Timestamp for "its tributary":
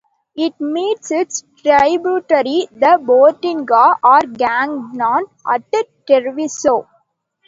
1.11-2.65